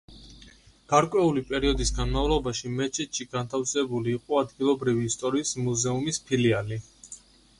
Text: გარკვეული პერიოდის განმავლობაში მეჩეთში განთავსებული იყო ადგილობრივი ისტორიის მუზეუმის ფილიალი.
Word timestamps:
გარკვეული 0.93 1.43
პერიოდის 1.49 1.91
განმავლობაში 1.97 2.71
მეჩეთში 2.79 3.27
განთავსებული 3.35 4.15
იყო 4.19 4.41
ადგილობრივი 4.43 5.05
ისტორიის 5.13 5.55
მუზეუმის 5.67 6.21
ფილიალი. 6.31 6.83